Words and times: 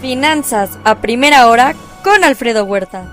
Finanzas 0.00 0.78
a 0.84 1.00
primera 1.00 1.48
hora 1.48 1.74
con 2.04 2.22
Alfredo 2.22 2.64
Huerta. 2.64 3.10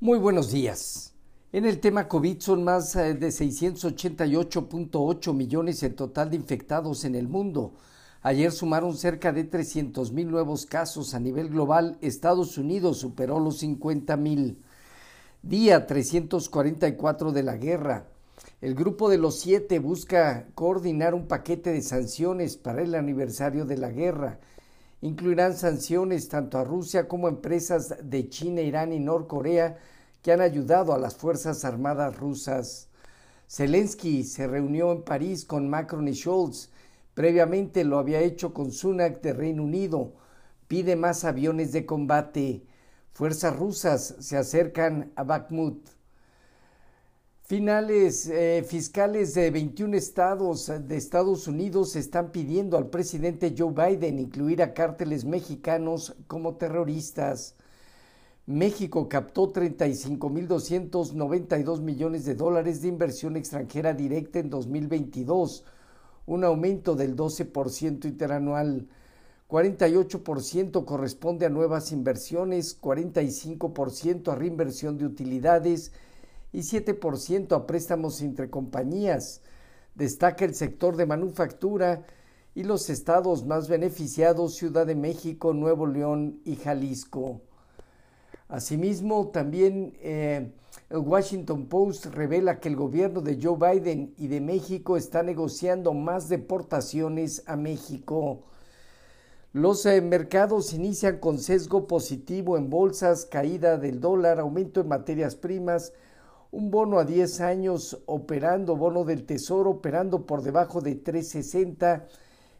Muy 0.00 0.18
buenos 0.18 0.50
días. 0.50 1.14
En 1.52 1.64
el 1.64 1.78
tema 1.78 2.08
COVID 2.08 2.40
son 2.40 2.64
más 2.64 2.96
eh, 2.96 3.14
de 3.14 3.28
688.8 3.28 5.34
millones 5.34 5.84
el 5.84 5.94
total 5.94 6.30
de 6.30 6.36
infectados 6.36 7.04
en 7.04 7.14
el 7.14 7.28
mundo. 7.28 7.74
Ayer 8.22 8.50
sumaron 8.50 8.96
cerca 8.96 9.30
de 9.32 9.44
300 9.44 10.10
mil 10.12 10.32
nuevos 10.32 10.66
casos 10.66 11.14
a 11.14 11.20
nivel 11.20 11.48
global. 11.48 11.96
Estados 12.00 12.58
Unidos 12.58 12.98
superó 12.98 13.38
los 13.38 13.58
50 13.58 14.16
mil. 14.16 14.64
Día 15.42 15.86
344 15.86 17.30
de 17.30 17.42
la 17.44 17.56
guerra. 17.56 18.08
El 18.60 18.74
grupo 18.74 19.08
de 19.08 19.16
los 19.16 19.40
siete 19.40 19.78
busca 19.78 20.48
coordinar 20.54 21.14
un 21.14 21.26
paquete 21.26 21.72
de 21.72 21.80
sanciones 21.80 22.58
para 22.58 22.82
el 22.82 22.94
aniversario 22.94 23.64
de 23.64 23.78
la 23.78 23.88
guerra. 23.88 24.38
Incluirán 25.00 25.56
sanciones 25.56 26.28
tanto 26.28 26.58
a 26.58 26.64
Rusia 26.64 27.08
como 27.08 27.26
a 27.26 27.30
empresas 27.30 27.94
de 28.02 28.28
China, 28.28 28.60
Irán 28.60 28.92
y 28.92 29.00
Norcorea 29.00 29.78
que 30.20 30.32
han 30.32 30.42
ayudado 30.42 30.92
a 30.92 30.98
las 30.98 31.16
Fuerzas 31.16 31.64
Armadas 31.64 32.18
rusas. 32.18 32.88
Zelensky 33.48 34.24
se 34.24 34.46
reunió 34.46 34.92
en 34.92 35.04
París 35.04 35.46
con 35.46 35.70
Macron 35.70 36.06
y 36.06 36.14
Scholz. 36.14 36.68
Previamente 37.14 37.82
lo 37.82 37.98
había 37.98 38.20
hecho 38.20 38.52
con 38.52 38.72
Sunak 38.72 39.22
de 39.22 39.32
Reino 39.32 39.62
Unido. 39.62 40.12
Pide 40.68 40.96
más 40.96 41.24
aviones 41.24 41.72
de 41.72 41.86
combate. 41.86 42.66
Fuerzas 43.14 43.56
rusas 43.56 44.16
se 44.20 44.36
acercan 44.36 45.12
a 45.16 45.24
Bakhmut. 45.24 45.99
Finales 47.50 48.28
eh, 48.28 48.64
fiscales 48.64 49.34
de 49.34 49.50
21 49.50 49.96
estados 49.96 50.70
de 50.86 50.96
Estados 50.96 51.48
Unidos 51.48 51.96
están 51.96 52.30
pidiendo 52.30 52.78
al 52.78 52.90
presidente 52.90 53.52
Joe 53.58 53.72
Biden 53.72 54.20
incluir 54.20 54.62
a 54.62 54.72
cárteles 54.72 55.24
mexicanos 55.24 56.14
como 56.28 56.54
terroristas. 56.54 57.56
México 58.46 59.08
captó 59.08 59.52
35.292 59.52 61.80
millones 61.80 62.24
de 62.24 62.36
dólares 62.36 62.82
de 62.82 62.88
inversión 62.88 63.36
extranjera 63.36 63.94
directa 63.94 64.38
en 64.38 64.48
2022, 64.48 65.64
un 66.26 66.44
aumento 66.44 66.94
del 66.94 67.16
12% 67.16 68.04
interanual. 68.04 68.86
48% 69.48 70.84
corresponde 70.84 71.46
a 71.46 71.50
nuevas 71.50 71.90
inversiones, 71.90 72.80
45% 72.80 74.30
a 74.30 74.36
reinversión 74.36 74.98
de 74.98 75.06
utilidades, 75.06 75.90
y 76.52 76.60
7% 76.60 77.52
a 77.52 77.66
préstamos 77.66 78.20
entre 78.22 78.50
compañías. 78.50 79.42
Destaca 79.94 80.44
el 80.44 80.54
sector 80.54 80.96
de 80.96 81.06
manufactura 81.06 82.04
y 82.54 82.64
los 82.64 82.90
estados 82.90 83.44
más 83.44 83.68
beneficiados 83.68 84.54
Ciudad 84.54 84.86
de 84.86 84.94
México, 84.94 85.52
Nuevo 85.52 85.86
León 85.86 86.40
y 86.44 86.56
Jalisco. 86.56 87.42
Asimismo, 88.48 89.28
también 89.28 89.96
eh, 90.00 90.52
el 90.88 90.98
Washington 90.98 91.66
Post 91.66 92.06
revela 92.06 92.58
que 92.58 92.68
el 92.68 92.76
gobierno 92.76 93.20
de 93.20 93.38
Joe 93.40 93.56
Biden 93.56 94.12
y 94.16 94.26
de 94.26 94.40
México 94.40 94.96
está 94.96 95.22
negociando 95.22 95.94
más 95.94 96.28
deportaciones 96.28 97.44
a 97.46 97.56
México. 97.56 98.42
Los 99.52 99.84
eh, 99.86 100.00
mercados 100.00 100.72
inician 100.72 101.18
con 101.18 101.38
sesgo 101.38 101.86
positivo 101.86 102.56
en 102.56 102.70
bolsas, 102.70 103.24
caída 103.24 103.78
del 103.78 104.00
dólar, 104.00 104.40
aumento 104.40 104.80
en 104.80 104.88
materias 104.88 105.36
primas, 105.36 105.92
un 106.52 106.70
bono 106.70 106.98
a 106.98 107.04
10 107.04 107.40
años 107.42 108.02
operando, 108.06 108.76
bono 108.76 109.04
del 109.04 109.24
Tesoro 109.24 109.70
operando 109.70 110.26
por 110.26 110.42
debajo 110.42 110.80
de 110.80 110.96
360 110.96 112.08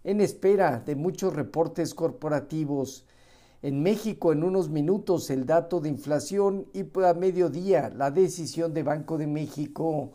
en 0.05 0.21
espera 0.21 0.81
de 0.81 0.95
muchos 0.95 1.35
reportes 1.35 1.95
corporativos. 1.95 3.07
En 3.63 3.83
México 3.83 4.33
en 4.33 4.45
unos 4.45 4.71
minutos 4.71 5.29
el 5.29 5.45
dato 5.45 5.81
de 5.81 5.89
inflación 5.89 6.67
y 6.73 6.87
a 7.05 7.15
mediodía 7.15 7.91
la 7.91 8.11
decisión 8.11 8.73
de 8.73 8.85
Banco 8.85 9.19
de 9.19 9.27
México. 9.27 10.13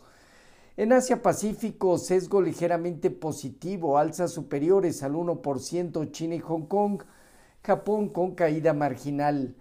En 0.77 0.91
Asia 0.93 1.21
Pacífico, 1.21 1.97
sesgo 1.97 2.41
ligeramente 2.41 3.11
positivo, 3.11 3.97
alzas 3.97 4.31
superiores 4.31 5.03
al 5.03 5.13
1% 5.13 6.11
China 6.11 6.35
y 6.35 6.39
Hong 6.39 6.65
Kong, 6.65 7.03
Japón 7.61 8.09
con 8.09 8.35
caída 8.35 8.73
marginal. 8.73 9.55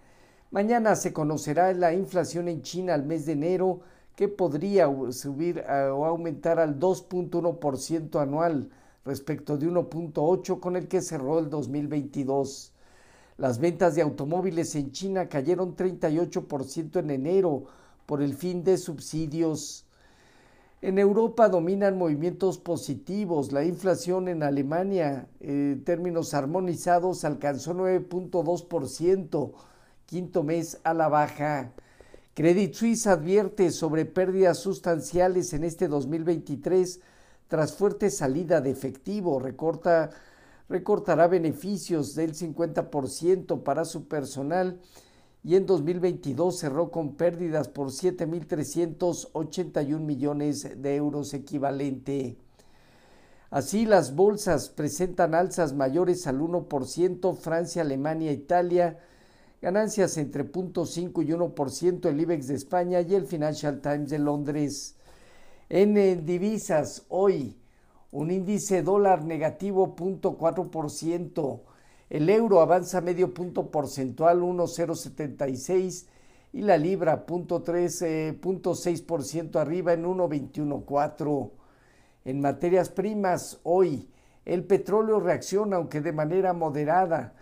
Mañana 0.51 0.95
se 0.95 1.13
conocerá 1.13 1.73
la 1.73 1.93
inflación 1.93 2.47
en 2.47 2.61
China 2.61 2.93
al 2.93 3.03
mes 3.03 3.25
de 3.25 3.33
enero, 3.33 3.81
que 4.15 4.27
podría 4.27 4.89
subir 5.11 5.63
o 5.67 6.05
aumentar 6.05 6.59
al 6.59 6.79
2.1% 6.79 8.21
anual 8.21 8.69
respecto 9.03 9.57
de 9.57 9.67
1.8 9.67 10.59
con 10.59 10.75
el 10.75 10.87
que 10.87 11.01
cerró 11.01 11.39
el 11.39 11.49
2022. 11.49 12.71
Las 13.37 13.59
ventas 13.59 13.95
de 13.95 14.01
automóviles 14.01 14.75
en 14.75 14.91
China 14.91 15.27
cayeron 15.27 15.75
38% 15.75 16.99
en 16.99 17.11
enero 17.11 17.65
por 18.05 18.21
el 18.21 18.33
fin 18.33 18.63
de 18.63 18.77
subsidios. 18.77 19.85
En 20.81 20.99
Europa 20.99 21.49
dominan 21.49 21.97
movimientos 21.97 22.57
positivos. 22.57 23.51
La 23.51 23.65
inflación 23.65 24.27
en 24.27 24.43
Alemania, 24.43 25.27
en 25.39 25.83
términos 25.83 26.33
armonizados, 26.33 27.25
alcanzó 27.25 27.73
9.2%, 27.73 29.51
quinto 30.05 30.43
mes 30.43 30.79
a 30.83 30.93
la 30.93 31.09
baja. 31.09 31.73
Credit 32.35 32.71
Suisse 32.73 33.07
advierte 33.07 33.71
sobre 33.71 34.03
pérdidas 34.03 34.59
sustanciales 34.59 35.53
en 35.53 35.63
este 35.63 35.87
2023 35.87 36.99
tras 37.47 37.73
fuerte 37.73 38.09
salida 38.09 38.59
de 38.59 38.71
efectivo. 38.71 39.39
Recorta, 39.39 40.09
recortará 40.67 41.27
beneficios 41.27 42.13
del 42.13 42.33
50% 42.33 43.63
para 43.63 43.85
su 43.85 44.09
personal 44.09 44.81
y 45.45 45.55
en 45.55 45.65
2022 45.65 46.59
cerró 46.59 46.91
con 46.91 47.15
pérdidas 47.15 47.69
por 47.69 47.87
7.381 47.87 49.97
millones 49.99 50.81
de 50.81 50.95
euros 50.97 51.33
equivalente. 51.33 52.35
Así 53.49 53.85
las 53.85 54.13
bolsas 54.13 54.67
presentan 54.67 55.35
alzas 55.35 55.71
mayores 55.71 56.27
al 56.27 56.41
1%, 56.41 57.37
Francia, 57.37 57.81
Alemania, 57.81 58.33
Italia, 58.33 58.99
Ganancias 59.61 60.17
entre 60.17 60.45
0.5 60.45 61.25
y 61.25 61.31
1% 61.31 62.09
el 62.09 62.19
IBEX 62.19 62.47
de 62.47 62.55
España 62.55 62.99
y 63.01 63.15
el 63.15 63.25
Financial 63.25 63.79
Times 63.81 64.09
de 64.09 64.19
Londres. 64.19 64.97
En 65.69 66.25
divisas, 66.25 67.05
hoy, 67.09 67.57
un 68.11 68.31
índice 68.31 68.83
dólar 68.83 69.23
negativo 69.23 69.95
0.4%. 69.95 71.61
El 72.09 72.29
euro 72.29 72.59
avanza 72.61 73.01
medio 73.01 73.33
punto 73.33 73.71
porcentual 73.71 74.41
1.076 74.41 76.05
y 76.53 76.61
la 76.61 76.77
libra 76.77 77.25
0.6% 77.25 79.55
arriba 79.55 79.93
en 79.93 80.05
1.214. 80.05 81.49
En 82.25 82.41
materias 82.41 82.89
primas, 82.89 83.59
hoy 83.63 84.07
el 84.45 84.63
petróleo 84.63 85.19
reacciona 85.19 85.77
aunque 85.77 86.01
de 86.01 86.11
manera 86.11 86.53
moderada 86.53 87.33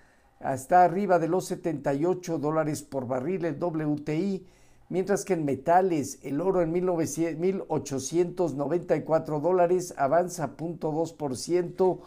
está 0.51 0.83
arriba 0.83 1.19
de 1.19 1.29
los 1.29 1.45
78 1.45 2.37
dólares 2.37 2.83
por 2.83 3.07
barril 3.07 3.45
el 3.45 3.55
WTI, 3.57 4.45
mientras 4.89 5.23
que 5.23 5.31
en 5.33 5.45
metales 5.45 6.19
el 6.23 6.41
oro 6.41 6.61
en 6.61 6.73
1894 6.73 9.39
dólares 9.39 9.93
avanza 9.97 10.57
0.2%, 10.57 11.99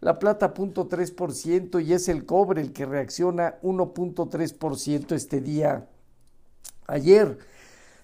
la 0.00 0.18
plata 0.18 0.54
0.3% 0.54 1.84
y 1.84 1.92
es 1.92 2.08
el 2.08 2.24
cobre 2.24 2.62
el 2.62 2.72
que 2.72 2.86
reacciona 2.86 3.60
1.3% 3.62 5.12
este 5.12 5.42
día. 5.42 5.86
Ayer 6.86 7.38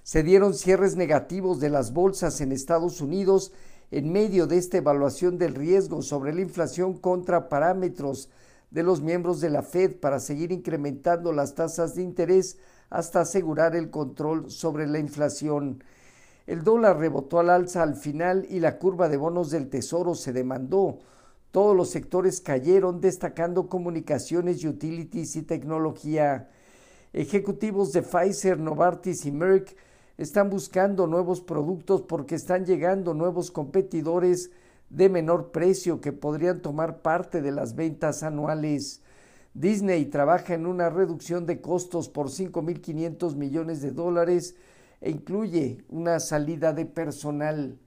se 0.03 0.23
dieron 0.23 0.55
cierres 0.55 0.97
negativos 0.97 1.61
de 1.61 1.69
las 1.71 1.93
bolsas 1.93 2.41
en 2.41 2.53
Estados 2.53 3.01
Unidos 3.01 3.53
en 3.91 4.13
medio 4.13 4.47
de 4.47 4.59
esta 4.59 4.77
evaluación 4.79 5.39
del 5.39 5.55
riesgo 5.55 6.03
sobre 6.03 6.35
la 6.35 6.43
inflación 6.43 6.99
contra 6.99 7.49
parámetros 7.49 8.29
de 8.71 8.83
los 8.83 9.01
miembros 9.01 9.41
de 9.41 9.51
la 9.51 9.63
Fed 9.63 9.97
para 9.97 10.21
seguir 10.21 10.53
incrementando 10.53 11.33
las 11.33 11.55
tasas 11.55 11.95
de 11.95 12.03
interés 12.03 12.59
hasta 12.89 13.21
asegurar 13.21 13.75
el 13.77 13.91
control 13.91 14.51
sobre 14.51 14.87
la 14.87 14.99
inflación. 14.99 15.83
El 16.47 16.65
dólar 16.65 16.99
rebotó 16.99 17.39
al 17.39 17.51
alza 17.51 17.83
al 17.83 17.95
final 17.95 18.47
y 18.49 18.61
la 18.61 18.79
curva 18.79 19.09
de 19.09 19.17
bonos 19.17 19.51
del 19.51 19.69
Tesoro 19.69 20.15
se 20.15 20.33
demandó. 20.33 20.99
Todos 21.51 21.77
los 21.77 21.91
sectores 21.91 22.41
cayeron, 22.41 23.01
destacando 23.01 23.69
comunicaciones, 23.69 24.65
utilities 24.65 25.37
y 25.37 25.43
tecnología. 25.43 26.49
Ejecutivos 27.13 27.93
de 27.93 28.03
Pfizer, 28.03 28.59
Novartis 28.59 29.27
y 29.27 29.33
Merck 29.33 29.77
están 30.17 30.51
buscando 30.51 31.07
nuevos 31.07 31.41
productos 31.41 32.03
porque 32.03 32.37
están 32.37 32.67
llegando 32.67 33.15
nuevos 33.15 33.51
competidores 33.51 34.51
de 34.91 35.09
menor 35.09 35.51
precio 35.53 36.01
que 36.01 36.13
podrían 36.13 36.61
tomar 36.61 37.01
parte 37.01 37.41
de 37.41 37.53
las 37.53 37.75
ventas 37.75 38.23
anuales. 38.23 39.03
Disney 39.55 40.05
trabaja 40.07 40.55
en 40.55 40.67
una 40.67 40.91
reducción 40.91 41.47
de 41.47 41.61
costos 41.61 42.09
por 42.09 42.29
5.500 42.29 43.35
millones 43.37 43.81
de 43.83 43.93
dólares 43.93 44.57
e 45.01 45.11
incluye 45.11 45.85
una 45.89 46.21
salida 46.21 46.73
de 46.73 46.87
personal. 46.87 47.79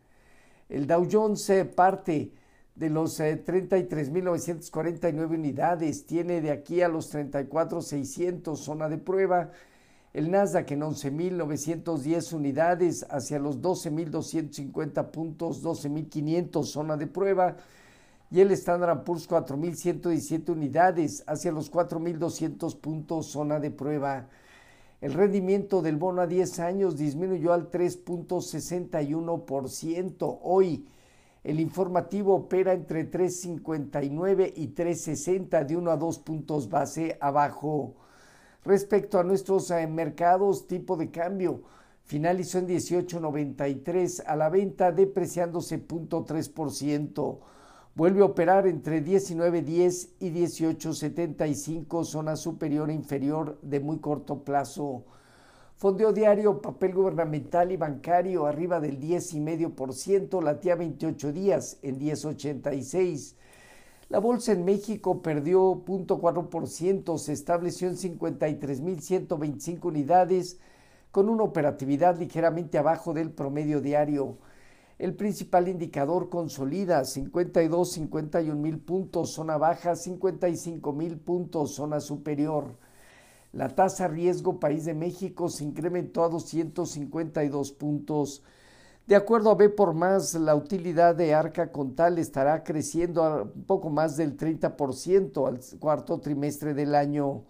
El 0.70 0.88
Dow 0.88 1.08
Jones 1.10 1.52
parte 1.76 2.34
de 2.76 2.90
los 2.90 3.20
33.949 3.20 5.06
eh, 5.06 5.26
unidades, 5.26 6.06
tiene 6.06 6.42
de 6.42 6.52
aquí 6.52 6.82
a 6.82 6.88
los 6.88 7.14
34.600 7.14 8.56
zona 8.58 8.90
de 8.90 8.98
prueba, 8.98 9.52
el 10.14 10.30
Nasdaq 10.30 10.70
en 10.72 10.82
11.910 10.82 12.34
unidades 12.34 13.06
hacia 13.10 13.40
los 13.40 13.62
12.250 13.62 15.10
puntos, 15.10 15.64
12.500 15.64 16.66
zona 16.66 16.98
de 16.98 17.08
prueba, 17.08 17.58
y 18.30 18.40
el 18.40 18.52
Standard 18.52 19.04
Poor's 19.04 19.28
4.117 19.28 20.50
unidades 20.50 21.24
hacia 21.28 21.52
los 21.52 21.72
4.200 21.72 22.80
puntos 22.80 23.26
zona 23.28 23.60
de 23.60 23.72
prueba. 23.72 24.30
El 25.02 25.14
rendimiento 25.14 25.82
del 25.82 25.98
bono 25.98 26.22
a 26.22 26.28
10 26.28 26.60
años 26.60 26.96
disminuyó 26.98 27.52
al 27.54 27.70
3.61%. 27.70 30.40
Hoy 30.42 30.88
el 31.44 31.60
informativo 31.60 32.36
opera 32.36 32.72
entre 32.74 33.12
3.59 33.12 34.54
y 34.56 34.70
3.60 34.70 35.66
de 35.66 35.76
1 35.76 35.92
a 35.92 35.98
2 35.98 36.20
puntos 36.20 36.70
base 36.70 37.18
abajo. 37.20 37.96
Respecto 38.66 39.20
a 39.20 39.24
nuestros 39.24 39.70
eh, 39.72 39.88
mercados, 39.88 40.68
tipo 40.68 40.96
de 40.96 41.12
cambio 41.12 41.62
finalizó 42.04 42.60
en 42.60 42.68
18.93 42.68 44.24
a 44.26 44.36
la 44.36 44.50
venta 44.50 44.92
depreciándose 44.92 45.86
0.3% 45.88 47.40
vuelve 47.96 48.22
a 48.22 48.26
operar 48.26 48.68
entre 48.68 49.04
19.10 49.04 50.10
y 50.20 50.32
18.75, 50.32 52.04
zona 52.04 52.36
superior 52.36 52.90
e 52.90 52.94
inferior 52.94 53.60
de 53.62 53.80
muy 53.80 54.00
corto 54.00 54.44
plazo. 54.44 55.06
Fondeo 55.76 56.14
diario, 56.14 56.62
papel 56.62 56.94
gubernamental 56.94 57.72
y 57.72 57.78
bancario 57.78 58.46
arriba 58.46 58.80
del 58.80 59.00
10,5%, 59.00 60.42
latía 60.42 60.76
28 60.76 61.34
días 61.34 61.78
en 61.82 62.00
10,86. 62.00 63.36
La 64.14 64.20
bolsa 64.20 64.52
en 64.52 64.64
México 64.64 65.24
perdió 65.24 65.84
0.4%, 65.84 67.18
se 67.18 67.34
estableció 67.34 67.88
en 67.88 67.96
53.125 67.96 69.86
unidades 69.86 70.60
con 71.10 71.30
una 71.30 71.42
operatividad 71.42 72.20
ligeramente 72.20 72.78
abajo 72.78 73.16
del 73.16 73.32
promedio 73.32 73.82
diario. 73.82 74.38
El 75.00 75.16
principal 75.16 75.68
indicador 75.68 76.30
consolida 76.30 77.06
52, 77.06 77.92
51 77.92 78.62
mil 78.62 78.78
puntos, 78.78 79.32
zona 79.32 79.58
baja, 79.58 79.96
55 79.96 80.94
mil 80.94 81.18
puntos, 81.18 81.74
zona 81.74 82.00
superior. 82.00 82.78
La 83.52 83.70
tasa 83.70 84.08
riesgo 84.08 84.60
país 84.60 84.86
de 84.86 84.94
México 84.94 85.50
se 85.50 85.64
incrementó 85.64 86.24
a 86.24 86.30
252 86.30 87.72
puntos. 87.72 88.44
De 89.06 89.18
acuerdo 89.18 89.52
a 89.52 89.56
B 89.56 89.70
por 89.70 89.94
más, 89.94 90.34
la 90.36 90.56
utilidad 90.56 91.14
de 91.14 91.34
Arca 91.34 91.74
Contal 91.74 92.20
estará 92.20 92.64
creciendo 92.64 93.24
a 93.26 93.42
un 93.42 93.64
poco 93.66 93.90
más 93.90 94.16
del 94.16 94.38
30% 94.38 95.46
al 95.46 95.60
cuarto 95.78 96.22
trimestre 96.22 96.74
del 96.74 96.96
año. 96.96 97.44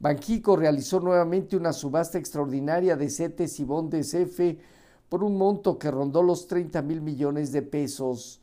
Banjico 0.00 0.56
realizó 0.56 0.98
nuevamente 0.98 1.56
una 1.56 1.72
subasta 1.72 2.18
extraordinaria 2.18 2.96
de 2.96 3.08
CETES 3.08 3.60
y 3.60 3.64
bondes 3.64 4.12
F 4.12 4.58
por 5.08 5.22
un 5.22 5.38
monto 5.38 5.78
que 5.78 5.88
rondó 5.88 6.20
los 6.20 6.48
30 6.48 6.82
mil 6.82 7.00
millones 7.00 7.52
de 7.52 7.62
pesos. 7.62 8.42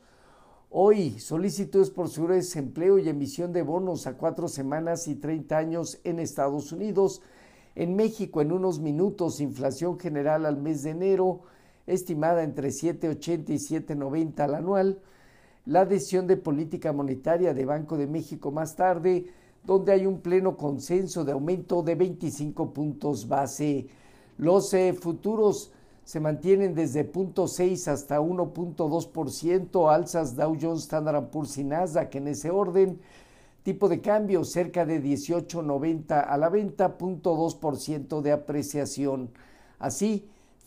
Hoy, 0.69 1.19
solicitudes 1.19 1.89
por 1.89 2.07
seguro 2.07 2.36
de 2.36 2.39
desempleo 2.39 3.00
y 3.00 3.09
emisión 3.09 3.51
de 3.51 3.63
bonos 3.63 4.07
a 4.07 4.13
cuatro 4.13 4.47
semanas 4.47 5.09
y 5.09 5.15
30 5.15 5.57
años 5.57 6.00
en 6.06 6.19
Estados 6.19 6.71
Unidos. 6.71 7.21
En 7.75 7.97
México, 7.97 8.39
en 8.39 8.53
unos 8.53 8.80
minutos, 8.80 9.41
inflación 9.41 10.00
general 10.00 10.45
al 10.45 10.56
mes 10.56 10.83
de 10.83 10.91
enero, 10.91 11.41
estimada 11.89 12.44
entre 12.44 12.69
7,80 12.69 13.50
y 13.50 13.56
7,90 13.56 14.39
al 14.39 14.56
anual. 14.56 15.00
La 15.65 15.86
decisión 15.86 16.27
de 16.27 16.38
política 16.38 16.94
monetaria 16.94 17.53
de 17.53 17.65
Banco 17.65 17.97
de 17.97 18.07
México 18.07 18.51
más 18.51 18.75
tarde, 18.75 19.25
donde 19.63 19.91
hay 19.91 20.06
un 20.06 20.21
pleno 20.21 20.56
consenso 20.56 21.25
de 21.25 21.31
aumento 21.31 21.81
de 21.81 21.95
25 21.95 22.74
puntos 22.74 23.27
base. 23.27 23.88
Los 24.38 24.74
eh, 24.74 24.94
futuros 24.94 25.71
se 26.03 26.19
mantienen 26.19 26.74
desde 26.74 27.12
0.6 27.12 27.88
hasta 27.88 28.19
1.2%, 28.19 29.94
alzas 29.94 30.36
Dow 30.36 30.57
Jones, 30.59 30.83
Standard 30.83 31.30
Poor's 31.30 31.57
y 31.57 31.63
Nasdaq 31.63 32.15
en 32.15 32.30
ese 32.30 32.50
orden. 32.50 33.00
Tipo 33.63 33.89
de 33.89 34.01
cambio 34.01 34.44
cerca 34.44 34.86
de 34.86 35.03
18.90 35.03 36.25
a 36.27 36.38
la 36.38 36.50
venta, 36.50 36.97
0.2% 36.97 38.21
de 38.21 38.31
apreciación. 38.31 39.30
Así, 39.77 40.27